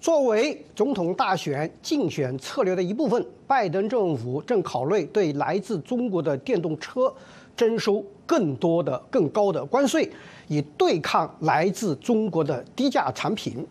[0.00, 7.12] 作为总统大选竞选策略的一部分，拜登政府正考虑对来自中国的电动车
[7.56, 10.08] 征收更多的、更高的关税，
[10.46, 13.66] 以对抗来自中国的低价产品。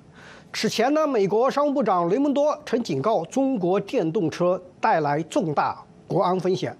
[0.51, 6.75] 此前呢，美国商务部长雷蒙多曾警告中国电动车带来重大国安风险。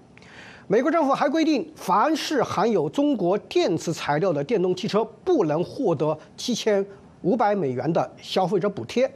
[0.66, 6.84] 美国政府还规定，凡是含有中国电池材料的电动汽车，不能获得七千
[7.22, 9.10] 五百美元的消费者补贴。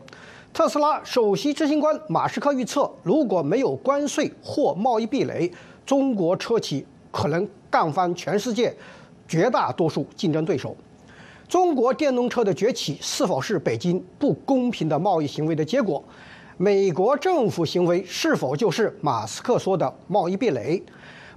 [0.53, 5.51] 特斯拉首席执行官马斯克预测，如果没有关税或贸易壁垒，
[5.87, 8.75] 中国车企可能干翻全世界
[9.27, 10.77] 绝大多数竞争对手。
[11.49, 16.05] 中国电动车的崛起是否是北京不公平的贸易行为的结果？
[16.59, 20.83] 美国政府行为是否就是马斯克说的贸易壁垒？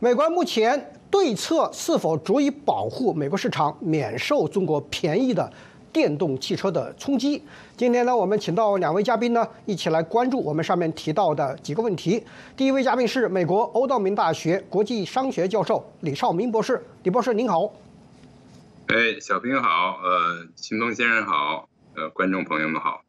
[0.02, 5.50] 美国目前对策是否足以保护美国市场免受中国便宜的？
[5.96, 7.42] 电动汽车的冲击。
[7.78, 12.22] 今天呢，我们请到两位嘉宾呢，一起来关注我们上面提到的几个问题。
[12.58, 17.72] 第一位嘉宾是美国欧道明大学国际商学教授李少明博士，李博士您好。
[18.88, 23.00] 哎，小平好，呃，秦鹏先生好，呃，观众朋友们好。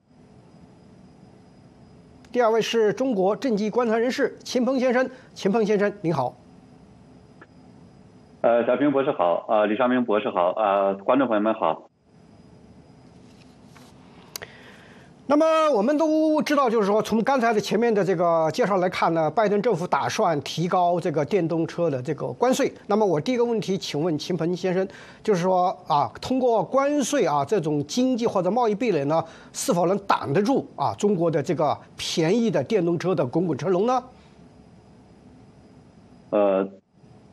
[2.30, 6.36] 第二位是中国政绩观察人士秦鹏先生，秦鹏先生您好。
[8.42, 11.91] 呃，小平博士好，呃，李少明博士好，呃，观众朋友们好。
[15.28, 22.72] 那么我们都知道，就是说，从刚才的前面的这个介绍来看呢，拜登政府打算提高这个电动车的这个关税。
[22.86, 24.86] 那么我第一个问题，请问秦鹏先生，
[25.24, 29.20] 就是说啊，通过关税啊这种经济或者贸易壁垒呢，
[29.52, 34.04] 是否能挡得住啊中国的这个便宜的电动车的滚滚车龙呢？
[36.30, 36.69] 呃，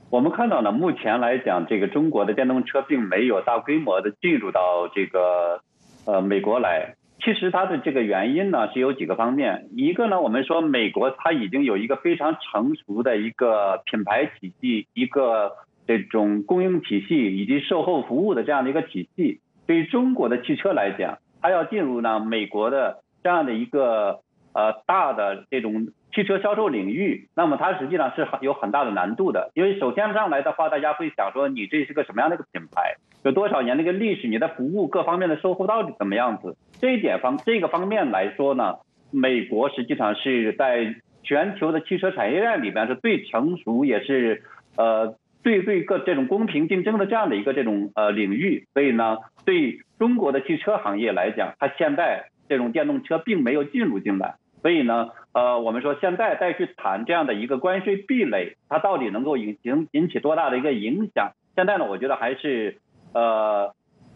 [0.10, 5.62] 我们看到呢，目前来讲，这个中国的电动车并没有大规模的进入到这个
[6.06, 6.96] 呃美国来。
[7.24, 15.54] 其实它的这个原因呢是有几个方面，一个呢，我们说美国它已经有一个非常成熟的一个品牌体系，一个
[15.88, 19.40] 这种供应体系以及售后服务的这样的一个体系。
[19.66, 24.20] 对于中国的汽车来讲，它要进入呢美国的这样的一个
[24.54, 25.88] 呃大的这种。
[26.16, 36.56] 汽车销售领域，那么它实际上是很有很大的难度的，因为首先上来的话，大家会想说你这是个什么样的一个品牌，有多少年的一个历史，你的服务各方面的售后到底怎么样子？
[36.84, 38.80] 这一点方这个方面来说呢，
[39.10, 44.44] 美国实际上是在全球的汽车产业链里边是最成熟，也是
[44.76, 54.36] 呃最最个这种公平竞争的这样的一个这种呃领域，所以呢，对中国的汽车行业来讲，它现在这种电动车并没有进入进来。
[54.62, 61.32] 所以呢，呃，我们说现在再去谈这样的一个关税壁垒，它到底能够引引引起多大的一个影响？
[61.56, 62.76] 现在呢，我觉得还是
[63.14, 63.74] 呃，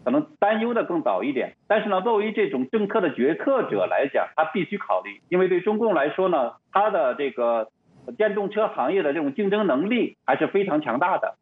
[0.08, 1.52] 可能担忧的更早一点。
[1.66, 7.68] 但是呢，作为这种政策的决策者来讲，他必须考虑，因为对中共来说呢，他的这个
[8.16, 11.34] 电动车行业的这种竞争能力还是非常强大的，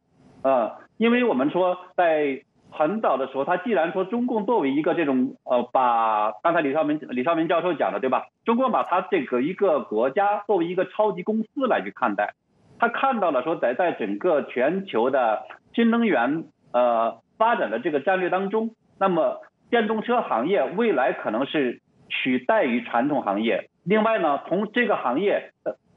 [0.43, 2.41] 呃，因为我们说在。
[2.69, 8.25] 很早的时候，他既然说中共作为一个这种呃，把刚才李少明李少明教授讲的对吧？
[8.43, 12.33] 中共把他这个一个国家作为一个超级公司来去看待，
[12.77, 23.69] 他看到了说在在整个全球的新能源呃发展的这个战略当中，那么电动车行业未来可能是取代于传统行业。
[23.83, 25.51] 另外呢，从这个行业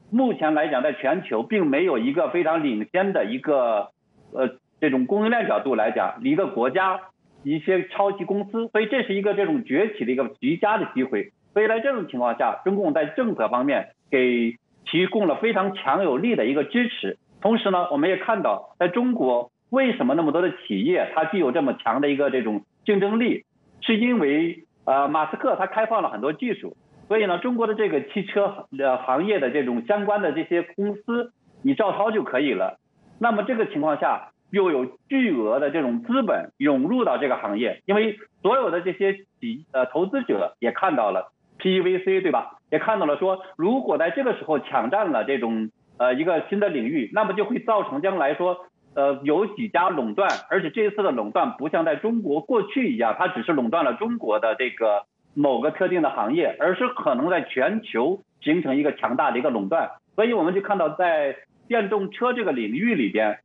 [0.09, 3.91] 目前来讲，在全球并没有一个非常领先的一个
[4.33, 4.57] 呃。
[4.81, 6.99] 这种供应链角度来讲，一个国家
[7.43, 11.33] 一些超级公司，所以这是一个这种崛起的一个极佳的机会。
[11.53, 17.19] 所以在这种情况下，中共在政策方面给提供了非常强有力的一个支持。
[17.41, 23.45] 同时呢，我们也看到，在中国为什么那么多的企业它具有这么强的一个这种竞争力，
[23.81, 26.77] 是因为呃马斯克他开放了很多技术。
[27.07, 31.33] 所以呢，中国的这个汽车呃行业的这种相关的这些公司，
[31.63, 32.77] 你照抄就可以了。
[33.19, 34.27] 那么这个情况下。
[34.51, 42.57] 又有巨额的这种资本涌入到这个行业，因为所有的这些企呃投资者也看到了 PVC 对吧？
[42.69, 48.65] 也看到了说，如果在这个时候抢占了这种呃一个新的领域，那么就会造成将来说
[48.95, 59.91] 呃有几家垄断，而且这一次的垄断不像在中国过去一样，它只是垄断了中国的这个某个特定的行业，而是可能在全球形成一个强大的一个垄断。
[60.15, 63.39] 所以我们就看到在电动车这个领域里边。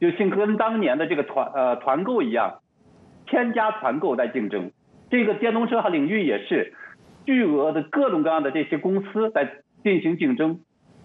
[0.00, 2.60] 就像跟当年的这个团呃团购一样，
[3.26, 4.72] 千家团购在竞争，
[5.08, 6.74] 这个电动车领域也是
[7.24, 10.60] 巨额的各种各样的这些公司在进行竞争，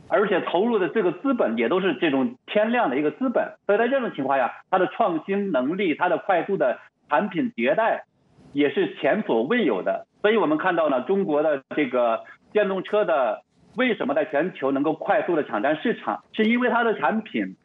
[0.09, 6.79] 而且投入的这个资本也都是这种天量的一个资本，所以在这种情况下，它的创新能力、它的快速的
[7.09, 8.03] 产品迭代
[8.51, 10.07] 也是前所未有的。
[10.21, 13.43] 所以我们看到呢，中国的这个电动车的
[13.77, 17.55] 为什么在全球能够快速的抢占市场，是因为它的产品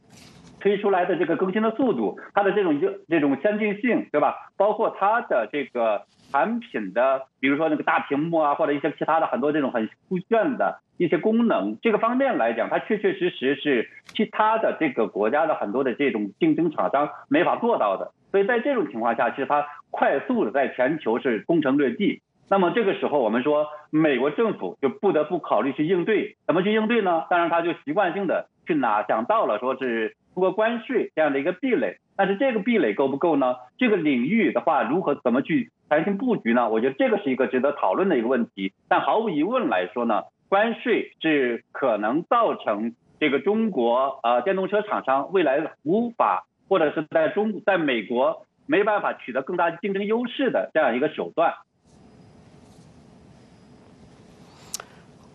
[0.61, 4.35] 推出来的这个更新的速度，它的这种就这种先进性，对吧？
[4.56, 6.02] 包括它的这个
[6.34, 18.10] 产品的，比如说那个大屏幕啊，或者一些其他的很多这种很酷炫的一些功能，这个方面来讲，它确确实实是其他的这个国家的很多的这种竞争厂商没法做到的。
[18.32, 22.20] 所以在这种情况下，其实它快速的在全球是攻城略地。
[22.50, 27.26] 那么这个时候，我们说美国政府就不得不考虑去应对，怎么去应对呢？
[27.30, 31.98] 当然，他就习惯性的去拿想到了，说是通过关税这样的一个壁垒。
[32.16, 33.56] 但是这个壁垒够不够呢？
[33.76, 36.69] 这个领域的话，如何怎么去弹性布局呢？
[36.69, 38.72] 我觉得这个是一个值得讨论的一个问题。
[38.88, 51.54] 但毫无疑问来说呢，关税是可能造成这个中国呃电动车厂商未来无法或者是在中在美国没办法取得更大竞争优势的这样一个手段。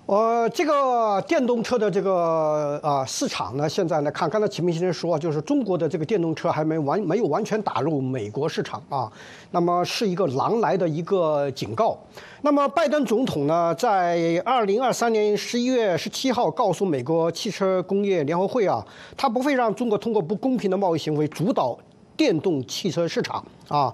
[0.10, 9.08] 呃，这个电动车的这个啊市场呢，现在呢看，刚才秦明先生说，就是中国的这个电动车还没完，没有完全打入美国市场啊，
[9.52, 11.96] 那么是一个狼来的一个警告。
[12.42, 18.84] 那么拜登总统呢，在二零二三年十一月十七号告诉美国汽车工业联合会啊，
[19.16, 21.78] 他不会让中国通过不公平的贸易行为主导
[22.18, 23.94] 电动汽车市场啊。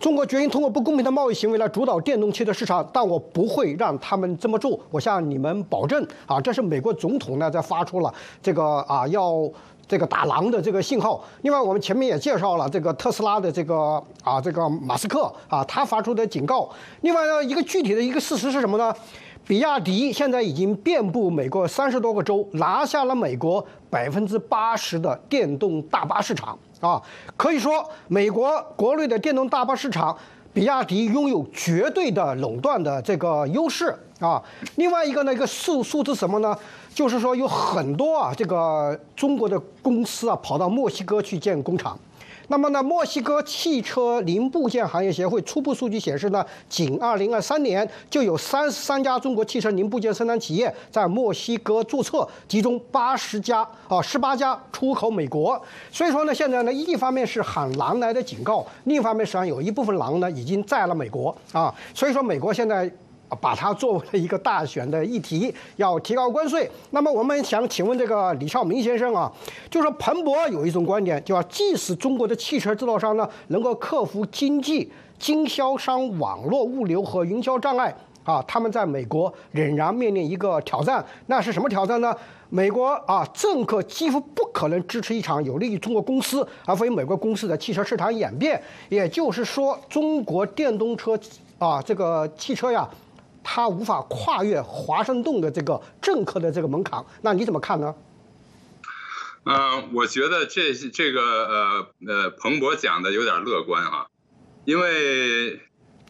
[0.00, 4.78] 中国决心通过不公平的贸易行为来主导电动汽车市场，但我不会让他们这么做。
[4.90, 8.12] 我向你们保证啊，这是美国总统呢在发出了
[8.42, 9.48] 这个啊要
[9.86, 11.22] 这个打狼的这个信号。
[11.42, 16.68] 另外，我们前面也介绍了这个特斯拉的这个啊这个马斯克啊他发出的警告。
[17.00, 18.94] 另外呢，一个具体的一个事实是什么呢？
[19.46, 26.58] 比亚迪现在已经遍布美国三十多个州，拿下了美国百分之八十的电动大巴市场。
[26.84, 27.00] 啊，
[27.36, 30.14] 可以说美国国内的电动大巴市场，
[30.52, 34.42] 比亚迪拥有绝对的垄断的这个优势啊。
[34.76, 36.54] 另外一个呢，一个数数字什么呢？
[36.94, 41.98] 就是说有很多啊，这个中国的公司啊，跑到墨西哥去建工厂。
[42.48, 55.60] 那么呢，墨西哥汽车零部件行业协会初步数据显示呢，仅2023年就有三十三家中国汽车零部件生产企业在墨西哥注册，其中八十家啊，十八家出口美国。
[55.90, 61.74] 所以说呢，现在呢，一方面是喊狼来的警告，另一方面实际上有一部分狼呢已经在了美国啊。
[61.94, 62.90] 所以说，美国现在。
[63.40, 66.70] 把它作为了一个大选的议题，要提高关税。
[66.90, 69.30] 那么我们想请问这个李少明先生啊，
[69.68, 81.04] 就说彭博有一种观点，就说即使中国的汽车制造商呢能够克服经济、经销商网络物流和营销障碍啊，他们在美国仍然面临一个挑战。
[81.26, 82.14] 那是什么挑战呢？
[82.50, 88.62] 美国啊，政客几乎不可能支持一场有利于中国公司而非美国公司的汽车市场演变。
[88.88, 91.18] 也就是说，中国电动车
[91.58, 92.88] 啊，这个汽车呀。
[93.44, 97.94] 他无法跨越华盛顿的这个政客的这个门槛，那你怎么看呢？
[99.46, 104.06] 嗯，我觉得这这个呃呃，彭博讲的有点乐观啊，
[104.64, 105.60] 因为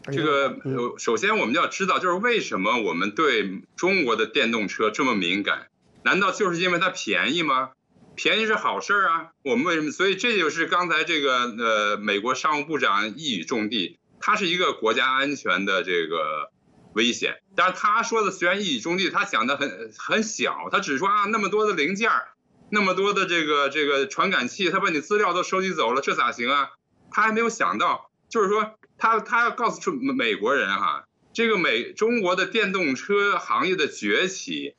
[0.05, 0.57] 这个
[0.99, 5.67] 首先我们要知道，就是为什么我们对中国的电动车这么敏感？
[6.05, 7.71] 难道就是因为它便宜吗？
[8.15, 9.91] 便宜是好事儿啊，我们为什么？
[9.91, 16.54] 所以这就是刚才这个呃，美国商务部长一语中的，它是一个国家安全的这个。
[16.94, 22.28] 危险，但是他说的虽然一语中的，他想的很很小，他只说啊那么多的零件儿
[22.71, 26.71] 那么多的这个这个传感器，他把你资料都收集走了，这咋行啊？
[27.11, 34.75] 他还没有想到，就是说他他要告诉出美国人哈，这个美中国的电动车行业的崛起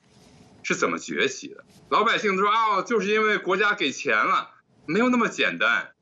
[0.64, 1.64] 是怎么崛起的？
[1.90, 4.50] 老百姓都说哦，就是因为国家给钱了，
[4.86, 5.95] 没有那么简单。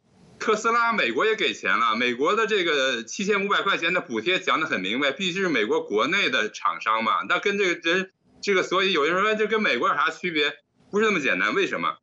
[0.43, 1.95] 特斯拉，美国也给钱了。
[1.95, 7.21] 美国的这个七千五百块钱的补贴讲得很明白，必须是美国国内的厂商嘛。
[7.29, 10.53] 那跟这个人，这个所以有人说这跟美国有啥区别？
[10.91, 11.55] 不是那么简单。
[11.55, 11.95] 为什么？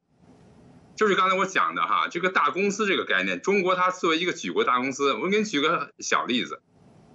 [0.97, 6.63] 就是刚才我讲的哈，这个大公司这个概念，中国它作为一个举国大公司，我给你举个小例子，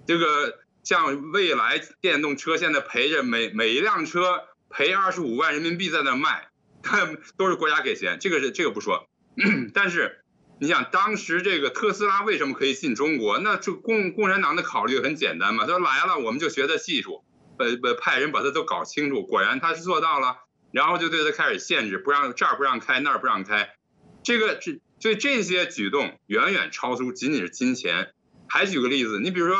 [0.06, 6.50] 这个像未来电动车现在赔着每每一辆车赔二十五万人民币在那卖，
[7.36, 9.08] 都是国家给钱，这个是这个不说，
[9.74, 10.22] 但是。
[10.58, 13.38] 你想当时这个特斯拉为什么可以进中国？
[13.38, 17.24] 那这共共产党的考虑很简单嘛，他说来了我们就学他技术，
[17.58, 20.38] 呃呃派人把他都搞清楚，果然他是做到了，
[20.72, 23.74] 然后就对他开始限制，不让这儿不让开那儿不让开，
[24.24, 28.12] 这个这所以这些举动远远超出仅仅是金钱。
[28.48, 29.58] 还举个例子，你比如说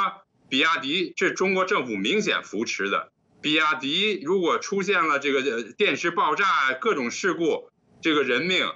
[0.49, 3.13] 比亚迪，这中国政府明显扶持的，
[3.43, 8.67] 比亚迪如果出现了这个电池爆炸各种事故，这个人命，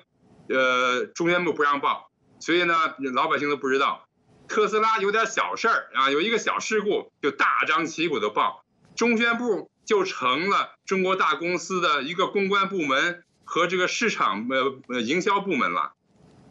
[0.51, 2.10] 呃中宣部不让报。
[2.41, 2.75] 所以呢，
[3.15, 4.09] 老百姓都不知道，
[4.49, 8.65] 特斯拉有点小事儿啊，有一个小事故就大张旗鼓的报，
[8.97, 15.93] 中宣部就成了中国大公司的一个公关部门和这个市场呃呃营销部门了。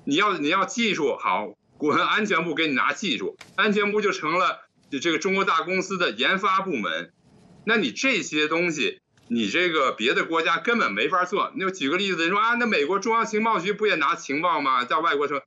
[0.06, 4.62] 你要你要技术好，国安全部给你拿技术，安全部就成了
[5.02, 7.12] 这个中国大公司的研发部门。
[7.66, 11.52] 那你这些东西，你这个别的国家根本没法做。
[11.56, 14.86] 那举个例子，你说啊，那美国中央情报局不也拿情报吗？
[14.86, 15.44] 在外国说，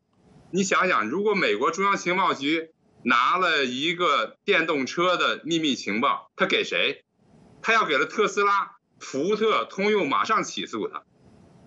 [0.53, 2.71] 你想想，如果美国中央情报局
[3.03, 7.05] 拿了一个电动车的秘密情报，他给谁？
[7.63, 11.05] 他要给了特斯拉、福特、通用，马上起诉他；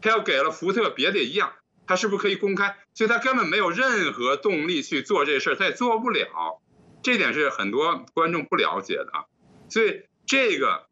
[0.02, 1.54] 他要给了福特，别的也一样，
[1.88, 2.78] 他是不是可以公开？
[2.94, 6.62] 所以他根本没有任何动力去做这事儿，他也做不了。
[7.04, 9.12] 这点是很多观众不了解的，
[9.70, 10.04] 所以。
[10.28, 10.88] 这个，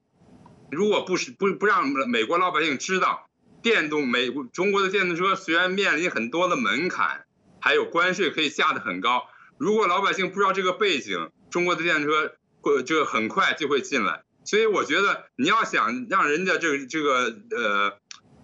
[0.70, 3.28] 如果不是不不让美国老百姓知道，
[3.64, 7.23] 电动美中国的电动车虽然面临很多的门槛，
[7.64, 14.24] 还有关税可以下的很高，如果老百姓不知道这个背景，中国的电动车会这个很快就会进来。
[14.44, 17.98] 所以我觉得你要想让人家这个这个呃，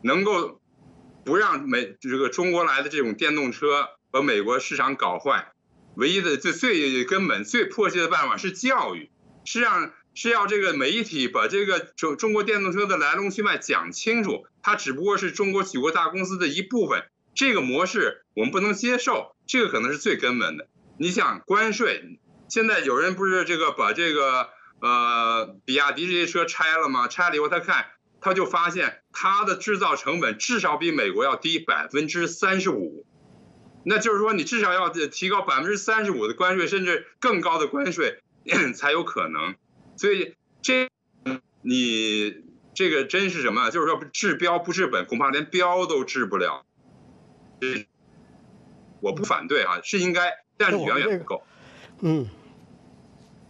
[0.03, 0.61] 能够
[1.25, 5.51] 不让美这个中国来的这种电动车把美国市场搞坏，
[5.95, 9.11] 唯一的最最根本最迫切的办法是教育，
[9.43, 9.91] 是让。
[10.15, 17.05] 是要这个媒体把这个中中国电动车的来龙去脉讲清楚，它只不过是中国举国大公司的一部分，
[17.39, 20.67] 这个模式我们不能接受，这个可能是最根本的。
[20.97, 22.19] 你想关税，
[22.49, 24.49] 现在有人不是这个把这个
[24.81, 27.07] 呃比亚迪这些车拆了吗？
[27.07, 27.85] 拆了以后他看，
[28.19, 33.05] 他就发现它的制造成本至少比美国要低百分之三十五，
[33.85, 38.19] 那就是说你至少要提高百分之三十五的关税，甚至更高的关税
[38.75, 39.55] 才有可能。
[39.95, 40.89] 所以这，
[41.61, 42.43] 你
[42.75, 43.69] 这个真是什么？
[43.69, 46.65] 就是说治标不治本，恐怕连标都治不了。
[49.01, 51.41] 我不反对啊，是应该，但是远远不够。
[52.01, 52.27] 嗯，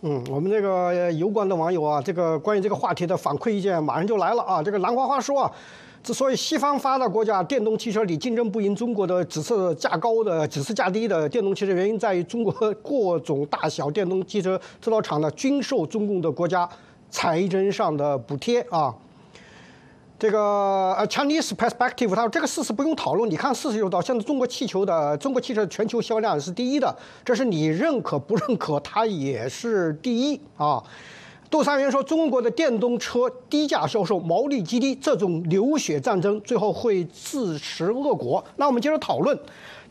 [0.01, 4.61] 嗯，我们这个油管的网友啊，这个关于这个话题的反馈意见马上就来了啊。
[4.61, 5.51] 这个兰花花说啊。
[6.01, 16.67] 之所以西方发达国家电动汽车里竞争不赢中国的只是价高的，只是价低的电动汽车，原因在于中国 各种大小电动汽车制造厂呢均受中共的国家
[17.09, 18.95] 财政上的补贴啊。
[20.19, 30.83] 这个呃，Chinese perspective，他说这个事实不用讨论，你看事实就到，现在中国汽球的中国汽车全球销量是第一的，这是你认可不认可，它也是第一啊。
[31.49, 39.35] 杜三元说：“中国的电动车低价销售，毛利极低，这种流血战争最后会自食恶果。”那我们接着讨论。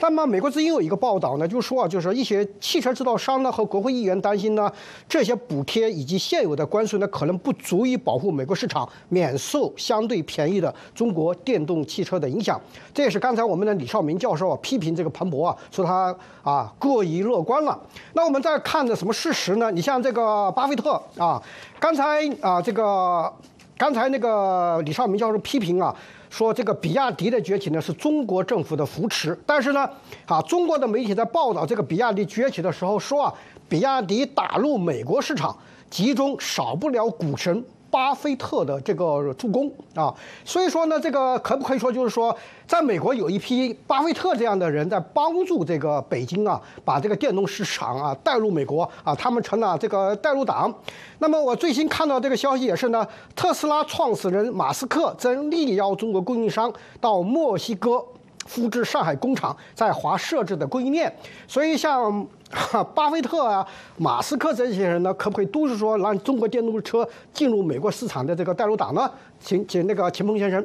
[0.00, 4.71] 那么，美国之音有一个报道呢，就是说啊，就是一些汽车制造商呢和国会议员担心呢，
[5.09, 12.61] 这些补贴以及现有的关税呢，可能不足以保护美国市场免受相对便宜的中国电动汽车的影响。
[12.95, 17.78] 这也是刚才我们的李少明教授啊批评这个彭博啊，说他啊过于乐观了。
[18.12, 19.71] 那我们再看的什么事实呢？
[19.73, 21.43] 你像这个巴菲特啊，
[21.81, 23.33] 刚才啊这个
[23.76, 25.95] 刚才那个李少明教授批评啊。
[26.30, 29.38] 说这个比亚迪的崛起呢，是中国政府的扶持。
[29.47, 29.88] 但是呢，
[30.26, 33.35] 啊，中国的媒体在报道这个比亚迪崛起的时候说啊，
[33.68, 35.56] 比亚迪打入美国市场，
[35.90, 37.64] 其中少不了股神。
[37.90, 40.14] 巴菲特的这个助攻啊，
[40.45, 50.73] 所以说呢，这个可不可以说就是说，在美国有一批巴菲特这样的人在帮助这个北京啊，把这个电动市场啊带入美国啊，他们成了这个带路党。
[51.18, 58.04] 那么我最新看到这个消息也是呢，特斯拉创始人马斯克正力邀中国供应商到墨西哥。
[58.47, 61.14] 复制上海工厂在华设置的供应链，
[61.47, 63.67] 所以像哈 巴菲特啊、
[63.99, 69.11] 马斯克这些人呢，可不可以都是说让中国电动车进入美国市场的这个带路党呢？
[69.38, 70.64] 请请那个秦鹏先生。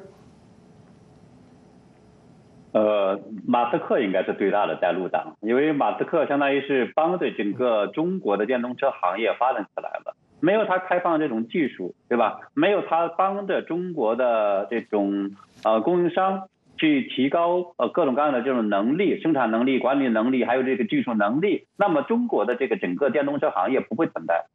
[2.72, 12.40] 呃，马斯克应该是最大的带路党，因为马斯克相当于是帮着整个中国的电动车行业发展起来了，没有他开放这种技术，对吧？
[12.54, 15.32] 没有他帮着中国的这种
[15.64, 16.48] 呃供应商。
[16.84, 24.48] 去提高呃各种各样的这种能力、生产能力、管理能力，还有这个技术能力，那么中国的这个整个电动车行业不会存在，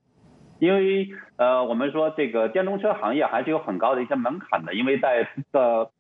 [0.59, 1.09] 因为
[1.39, 5.91] 呃我们说这个电动车行业还是有很高的一些门槛的，因为在呃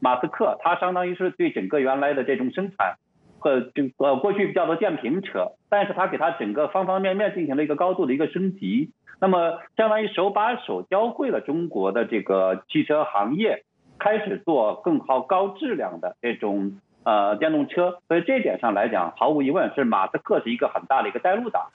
[0.00, 2.94] 马斯克他相当于是对整个原来的这种生产
[3.38, 13.64] 和就呃过去叫做电瓶车，但是他给他整个方方面面进行了一个高度的一个升级，那么相当于手把手教会了中国的这个汽车行业。
[13.98, 21.70] 开始做更好、高质量的这种呃电动车，所以这一点上来讲，毫无疑问是马斯克是一个很大的一个带路党。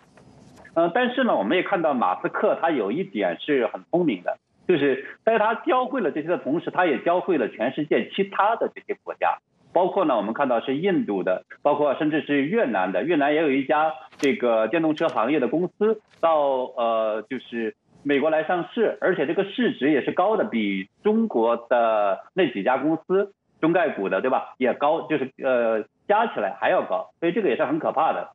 [0.76, 9.40] 呃，但是呢，我们也看到马斯克他有一点是很聪明的，就是在他教会了这些的同时，他也教会了全世界其他的这些国家。
[9.72, 16.40] 包括呢，我们看到是印度的，包括甚至是越南的，越南也有一家这个电动车行业的公司到
[16.76, 28.30] 呃就是美国来上市，而且这个市值也是高的，比中国的那几家公司中概股的对吧也高，就是呃加起来还要高，所以这个也是很可怕的。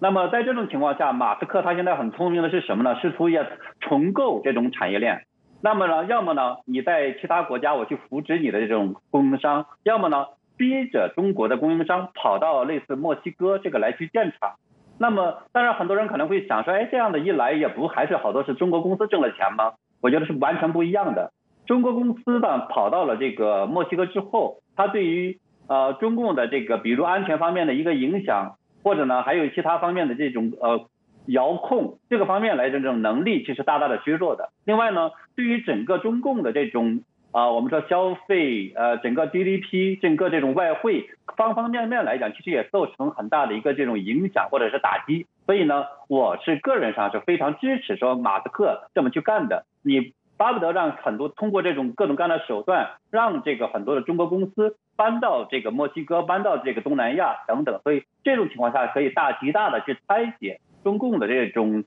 [0.00, 2.98] 那么在这种情况下，马斯克他现在很聪明的是什么呢？
[3.00, 3.44] 试图要
[3.80, 5.26] 重构这种产业链。
[5.62, 10.26] 那么呢，要么呢，你在其他国家我去扶植你的这种供应商，要么呢，
[10.56, 14.54] 逼着中国的供应商跑到类似墨西哥这个来去建厂。
[15.00, 19.72] 那么，当然很多人可能会想说，哎，这样的一来也不还是好多是中国公司挣了钱吗？
[20.02, 21.32] 我觉得是完全不一样的。
[21.66, 25.38] 中国公司呢跑到了这个墨西哥之后，它对于
[25.68, 30.86] 呃中共的这个比如安全方面的一个影响，或者呢还有其他方面的这种呃。
[31.26, 34.48] 遥控这个方面来这种能力其实大大的削弱的。
[34.64, 37.02] 另外呢，对于整个中共的这种
[37.32, 45.26] 啊，我们说消费呃，整个 GDP，整个这种外汇方方面面来讲，其实也造成很大的一个这种影响或者是打击。
[45.46, 49.64] 所以呢，我是个人上是非常支持说马斯克这么去干的。
[49.82, 57.80] 你巴不得让很多通过这种各种各样的手段，让这个很多的中国公司搬到这个墨西哥，搬到这个东南亚等等。
[57.84, 60.60] 所以这种情况下可以大极大的去拆解。
[60.82, 61.84] 中共的这种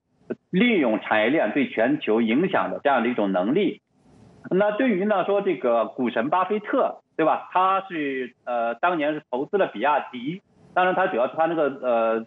[0.52, 3.82] 利用产业链对全球影响的这样的一种能力，
[4.50, 7.50] 那对于呢说这个股神巴菲特，对吧？
[7.52, 10.42] 他是呃当年是投资了比亚迪，
[10.74, 12.26] 当然他主要是他那个呃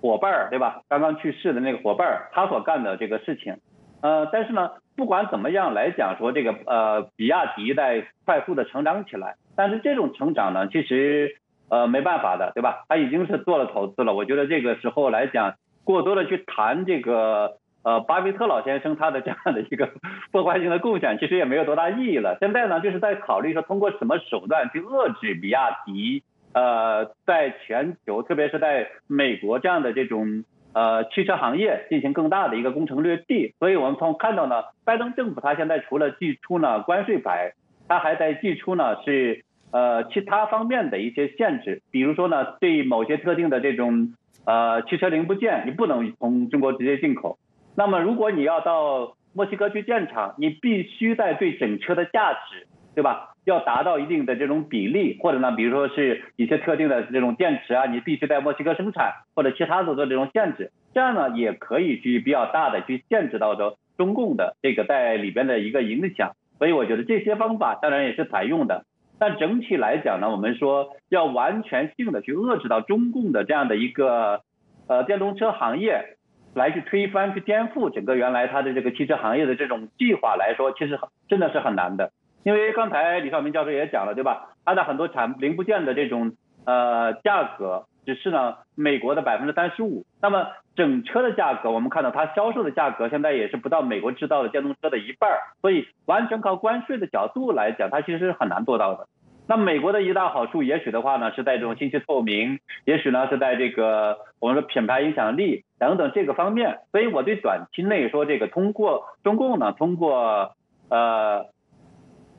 [0.00, 0.82] 伙伴儿，对吧？
[0.88, 3.56] 刚刚去世的那个伙伴儿，他所干的这个事情，
[4.00, 11.36] 呃，但是呢，不管怎么样来讲，说这个呃比亚迪在快速的成长起来，但是这种成长呢，其实
[11.68, 12.84] 呃没办法的，对吧？
[12.88, 15.54] 他已经是做了投资了，我觉得这个时候来讲。
[15.84, 19.90] 过多的去谈这个呃巴菲特老先生他的这样的一个
[20.30, 22.36] 破坏性的贡献，其实也没有多大意义了。
[22.40, 26.22] 现在呢，就是在考虑说通过什么手段去遏制比亚迪
[26.54, 33.54] 呃在全球，特别是在美国这样的这种呃汽车行业进行更大的一个攻城略地。
[33.58, 37.52] 所以我们从看到呢，拜登政府他现在除了寄出呢关税牌，
[37.88, 44.14] 他还在寄出呢是呃其他方面的一些限制，比如说呢对某些特定的这种。
[44.44, 47.38] 呃，汽车零部件你不能从中国直接进口。
[47.74, 53.30] 那么，如果你要到墨西哥去建厂，你必须在对整车的价值，对吧？
[53.44, 66.32] 要达到一定的这种比例，或者呢，比如说是一些特定的这种电池啊，你必须在墨西哥生产，或者其他的这种限制，这样呢也可以去比较大的去限制到说中共的这个在里边的一个影响。
[66.58, 68.84] 所以我觉得这些方法当然也是采用的。
[69.18, 74.42] 但整体来讲呢，我们说要完全性的去遏制到中共的这样的一个
[74.86, 76.16] 呃电动车行业，
[76.54, 82.12] 来去推翻、去颠覆整个原来它的这个汽车行业的这种计划来说，其实很真的是很难的。
[82.44, 84.50] 因为刚才李少明教授也讲了，对吧？
[84.64, 86.32] 它的很多产零部件的这种
[86.64, 99.06] 呃价格只是呢美国的百分之三十五，那么整车的价格，我们看到它销售的价格现在也是不到美国制造的电动车的一半儿，所以完全靠关税的角度来讲，它其实是很难做到的。
[99.48, 106.78] 那美国的一大好处，也许的话呢，是在这种信息透明，也许呢是在这个我们说品牌影响力等等这个方面。
[106.92, 110.52] 所以我对短期内说这个通过中共呢，通过
[110.88, 111.46] 呃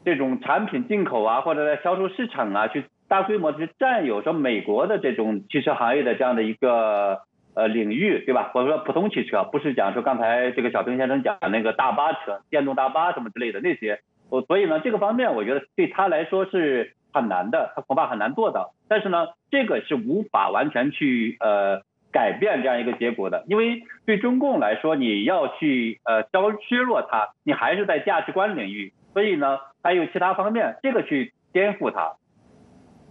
[0.05, 7.19] 这种产品进口啊，或者在销售市场啊，去大规模去占有说美国的这种汽车行业的这样的一个
[7.53, 8.49] 呃领域，对吧？
[8.53, 13.99] 或者说普通汽车，不是讲说刚才这个小平先生讲的那个大巴车、电动大巴什么之类的那些。
[14.33, 18.73] 我所以呢，这个方面我觉得对他来说是很难的，他恐怕很难做到。
[18.89, 28.91] 但是呢，这个是无法完全去呃改变这样一个结果的，因为对中共来说，你要去呃削削弱它，你还是在价值观领域。
[29.13, 32.13] 所以呢，还有其他方面，这个去颠覆它。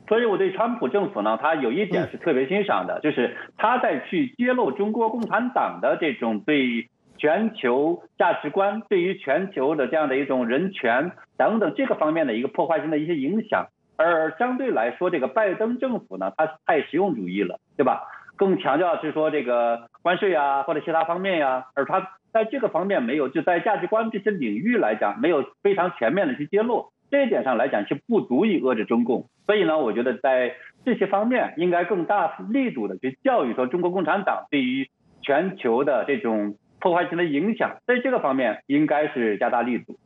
[0.09, 6.89] 所以我对川普政府呢，他有一点是特别欣赏的，就是他在去揭露中国共产党的这种对。
[7.23, 18.03] 全球价值观对于全球的这样的一种人权等等这个方面的一个破坏性的一些影响，而相对来说，这个拜登政府呢，它太实用主义了，对吧？
[18.35, 29.27] 更强调是说这个关税啊或者其他方面呀，而他在这个方面没有就在价值观这些领域来讲没有非常全面的去揭露，这一点上来讲是不足以遏制中共。
[29.47, 34.89] 所以呢，我觉得在这些方面应该更大力度的去教育说中国共产党对于
[35.23, 36.57] 全球的这种。
[36.83, 39.97] 破坏性的影响，在这个方面应该是加大力度。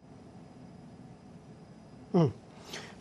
[2.12, 2.30] 嗯，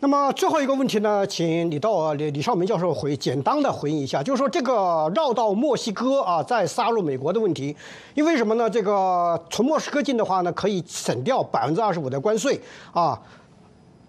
[0.00, 7.76] 那么最后一个问题呢，请李道李李少明教授回简单的回应一下，就是说这个绕到墨西哥啊，再杀入美国的问题，
[8.14, 8.68] 因为什么呢？
[8.68, 12.58] 这个从墨西哥进的话呢，可以省掉百分之二十五的关税
[12.92, 13.20] 啊。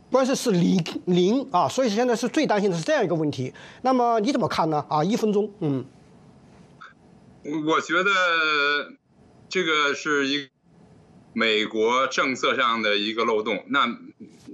[0.09, 3.53] 关税是零零啊，所以现在是最担心的是这样一个问题。
[3.81, 4.85] 那么你怎么看呢？
[4.87, 5.83] 啊，一分钟，嗯，
[7.43, 8.09] 我觉得
[9.49, 10.49] 这个是一
[11.33, 13.97] 美国政策上的一个漏洞，那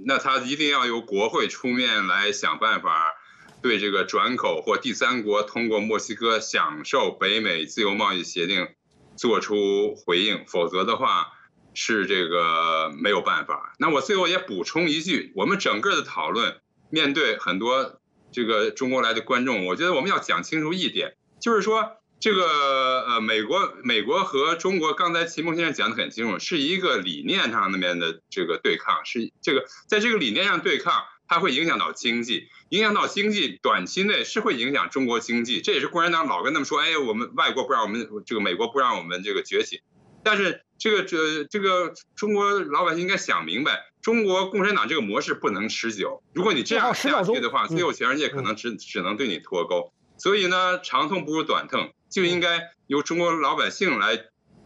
[0.06, 3.12] 那他一定要由国会出面来想办法，
[3.60, 8.68] 对这个转口或第三国通过墨西哥享受北美自由贸易协定
[9.16, 11.32] 做出回应，否则的话
[11.74, 13.74] 是这个没有办法。
[13.78, 21.96] 那我最后也补充一句，我们整个的讨论面对很多这个中国来的观众，我觉得我们要讲清楚一点，就是说。
[22.24, 39.82] 这个呃，美国美国和中国，刚才齐梦先生讲的很清楚，是一个理念上那边的这个对抗，是这个在这个理念上对抗，它会影响到经济，影响到经济，短期内是会影响中国经济，这也是共产党老跟他们说，哎，我们外国不让我们这个美国不让我们这个崛起，
[40.22, 51.90] 但是这个这这个中国老百姓应该想明白，中国共产党这个模式不能持久，如果你这样下去的话，最后全世界可能只只能对你脱钩，所以呢，长痛不如短痛。
[52.10, 54.16] 就应该由中国老百姓来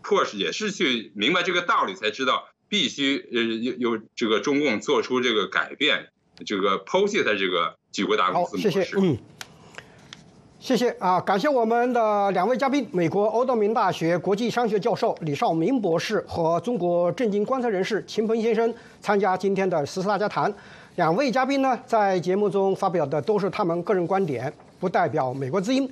[0.03, 6.09] 迫使，也是去明白这个道理，才知道必须呃有有这个中共做出这个改变，
[6.45, 8.71] 这个抛弃他这个举国大公司模式。
[8.71, 9.19] 谢谢，嗯，
[10.61, 20.53] 谢谢啊，感谢我们的两位嘉宾，美国欧道明大学国际商学教授李少明博士和中国政经观察人士秦鹏先生参加今天的十四大家谈。
[20.97, 25.87] 两位嘉宾呢，在节目中发表的都是他们个人观点，不代表美国之音。